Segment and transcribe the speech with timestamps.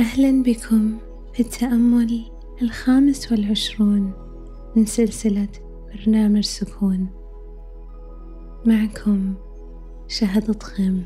[0.00, 0.98] أهلا بكم
[1.32, 2.30] في التأمل
[2.62, 4.12] الخامس والعشرون
[4.76, 5.48] من سلسلة
[5.94, 7.06] برنامج سكون.
[8.66, 9.34] معكم
[10.08, 11.02] شهد طخم.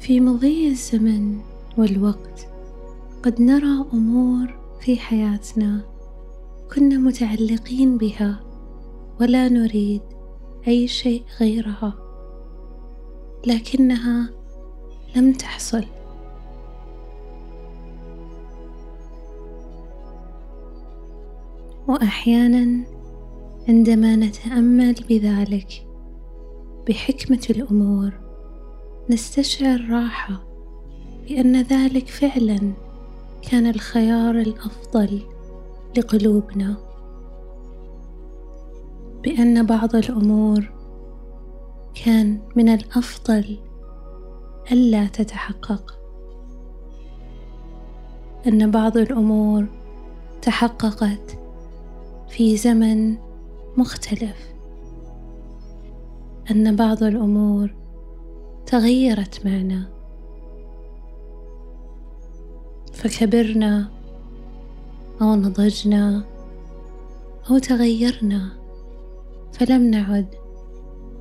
[0.00, 1.40] في مضي الزمن
[1.78, 2.48] والوقت
[3.22, 4.46] قد نرى أمور
[4.80, 5.80] في حياتنا
[6.74, 8.40] كنا متعلقين بها
[9.20, 10.02] ولا نريد
[10.68, 11.94] أي شيء غيرها
[13.46, 14.30] لكنها
[15.16, 15.84] لم تحصل.
[21.88, 22.84] وأحيانا
[23.68, 25.86] عندما نتأمل بذلك
[26.88, 28.12] بحكمة الأمور
[29.10, 30.44] نستشعر راحة
[31.28, 32.72] بأن ذلك فعلا
[33.50, 35.20] كان الخيار الأفضل
[35.98, 36.76] لقلوبنا.
[39.22, 40.72] بأن بعض الأمور
[42.04, 43.58] كان من الأفضل
[44.72, 45.98] ألا تتحقق.
[48.46, 49.66] أن بعض الأمور
[50.42, 51.43] تحققت
[52.28, 53.16] في زمن
[53.76, 54.54] مختلف.
[56.50, 57.74] أن بعض الأمور
[58.66, 59.90] تغيرت معنا.
[62.92, 63.90] فكبرنا
[65.22, 66.24] أو نضجنا
[67.50, 68.48] أو تغيرنا.
[69.52, 70.34] فلم نعد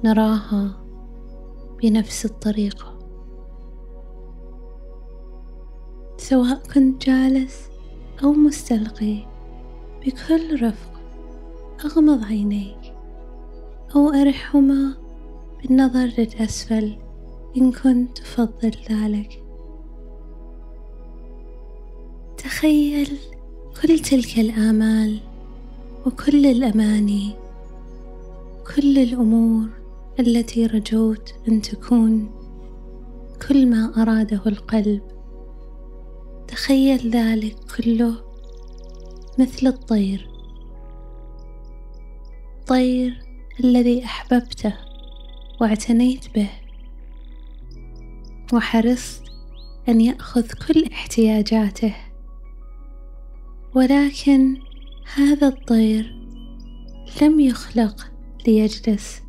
[0.04, 0.84] نراها
[1.84, 3.00] بنفس الطريقة.
[6.18, 7.70] سواء كنت جالس
[8.24, 9.26] أو مستلقي
[10.06, 10.93] بكل رفق
[11.86, 12.94] أغمض عينيك
[13.96, 14.94] أو أرحهما
[15.62, 16.98] بالنظر للأسفل
[17.58, 19.44] إن كنت تفضل ذلك.
[22.38, 23.18] تخيل
[23.82, 25.20] كل تلك الآمال
[26.06, 27.36] وكل الأماني
[28.76, 29.70] كل الأمور
[30.20, 32.32] التي رجوت أن تكون
[33.48, 35.02] كل ما أراده القلب.
[36.48, 38.16] تخيل ذلك كله
[39.40, 40.33] مثل الطير.
[42.64, 43.20] الطير
[43.60, 44.74] الذي أحببته
[45.62, 46.50] واعتنيت به
[48.54, 49.24] وحرصت
[49.90, 51.96] أن يأخذ كل احتياجاته.
[53.76, 54.58] ولكن
[55.16, 56.16] هذا الطير
[57.22, 58.12] لم يخلق
[58.48, 59.22] ليجلس.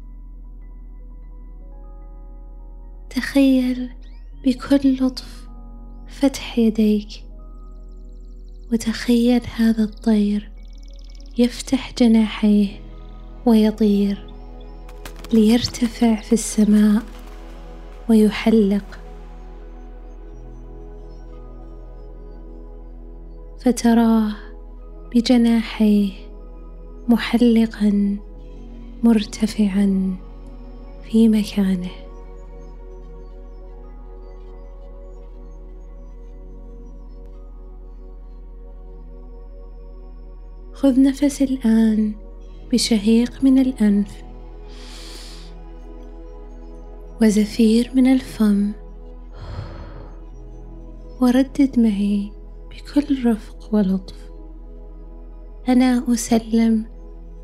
[3.10, 3.90] تخيل
[4.44, 5.48] بكل لطف
[6.08, 7.08] فتح يديك
[8.72, 10.50] وتخيل هذا الطير
[11.38, 12.83] يفتح جناحيه.
[13.46, 14.26] ويطير
[15.32, 17.02] ليرتفع في السماء
[18.10, 19.00] ويحلق.
[23.58, 24.32] فتراه
[25.14, 26.12] بجناحيه
[27.08, 28.16] محلقا
[29.02, 30.16] مرتفعا
[31.04, 31.90] في مكانه.
[40.72, 42.23] خذ نفس الآن
[42.74, 44.24] بشهيق من الأنف
[47.22, 48.72] وزفير من الفم.
[51.20, 52.32] وردد معي
[52.70, 54.30] بكل رفق ولطف.
[55.68, 56.86] أنا أسلم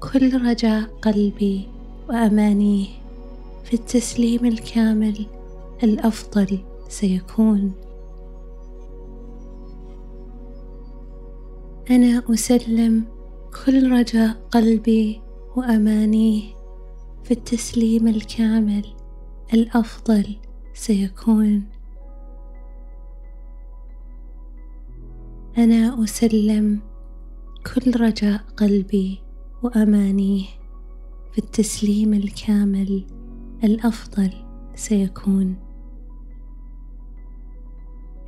[0.00, 1.69] كل رجاء قلبي
[2.08, 2.88] وأمانيه
[3.64, 5.26] في التسليم الكامل
[5.82, 6.58] الأفضل
[6.88, 7.72] سيكون.
[11.90, 13.19] أنا أسلم
[13.50, 15.21] كل رجاء قلبي
[15.56, 16.43] وامانيه
[17.25, 18.84] في التسليم الكامل
[19.55, 20.37] الأفضل
[20.75, 21.65] سيكون.
[25.59, 26.81] أنا أسلم
[27.75, 29.22] كل رجاء قلبي
[29.62, 30.47] وامانيه
[31.32, 33.06] في التسليم الكامل
[33.65, 34.31] الأفضل
[34.75, 35.56] سيكون.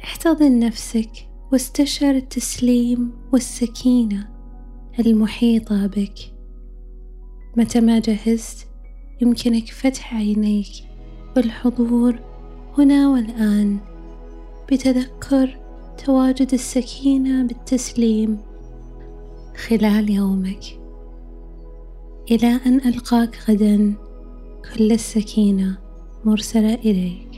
[0.04, 4.31] احتضن نفسك واستشعر التسليم والسكينة
[4.98, 6.18] المحيطة بك.
[7.56, 8.66] متى ما جهزت
[9.20, 10.66] يمكنك فتح عينيك
[11.36, 12.18] والحضور
[12.78, 13.78] هنا والآن.
[14.72, 15.58] بتذكر
[16.04, 18.38] تواجد السكينة بالتسليم
[19.66, 20.64] خلال يومك.
[22.30, 23.94] إلى أن ألقاك غدا
[24.74, 25.78] كل السكينة
[26.24, 27.31] مرسلة إليك.